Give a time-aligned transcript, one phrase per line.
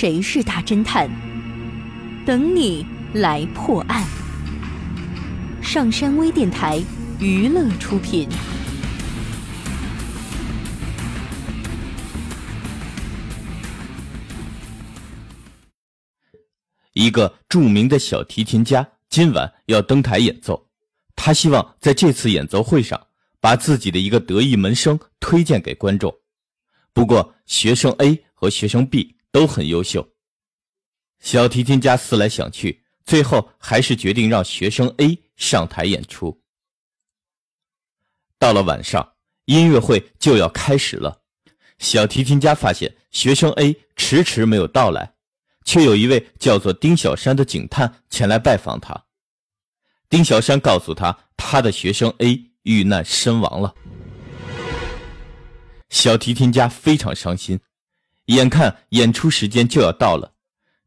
[0.00, 1.10] 谁是大侦探？
[2.24, 4.06] 等你来破案。
[5.60, 6.80] 上山微电台
[7.18, 8.28] 娱乐出品。
[16.92, 20.68] 一个著名的小提琴家今晚要登台演奏，
[21.16, 23.04] 他希望在这次演奏会上
[23.40, 26.16] 把自己的一个得意门生推荐给观众。
[26.92, 30.08] 不过，学生 A 和学生 B 都很优秀。
[31.20, 36.42] 小提琴家思来想去，最后还是决定让学生 A 上台演出。
[38.38, 39.14] 到了晚上，
[39.46, 41.22] 音乐会就要开始了。
[41.78, 45.14] 小提琴家发现学生 A 迟迟没有到来。
[45.64, 49.04] 却有一位叫做丁小山的警探前来拜访他。
[50.08, 53.74] 丁小山告诉他，他的学生 A 遇难身亡了。
[55.90, 57.60] 小提琴家非常伤心，
[58.28, 60.34] 眼看演出时间就要到了，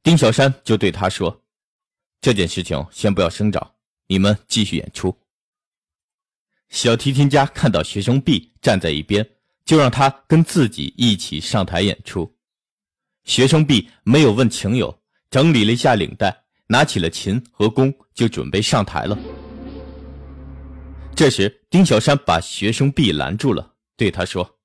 [0.03, 1.43] 丁小山就对他说
[2.21, 3.75] ：“这件事情先不要声张，
[4.07, 5.15] 你们继续演出。”
[6.69, 9.27] 小提琴家看到学生 B 站在一边，
[9.65, 12.31] 就让他跟自己一起上台演出。
[13.23, 19.17] 学生 B 没有问情友，整理了一下领带，拿起了琴和弓，就准备上台了。
[21.15, 24.59] 这时，丁小山把学生 B 拦住了，对他说：“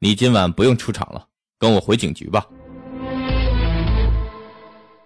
[0.00, 1.28] 你今晚不用出场了，
[1.60, 2.44] 跟我回警局吧。”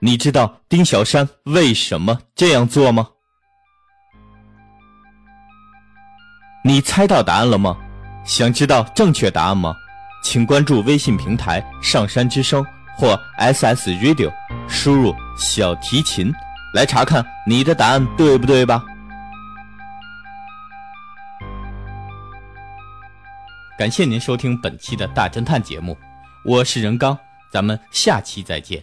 [0.01, 3.09] 你知道丁小山为什么这样做吗？
[6.65, 7.77] 你猜到答案了吗？
[8.25, 9.75] 想知道正确答案吗？
[10.23, 12.65] 请关注微信平台“上山之声”
[12.97, 14.33] 或 SS Radio，
[14.69, 16.33] 输入“小提琴”
[16.73, 18.83] 来查看你的答案对不对吧？
[23.77, 25.99] 感谢您收听本期的大侦探节目，
[26.45, 27.19] 我是任刚，
[27.51, 28.83] 咱们下期再见。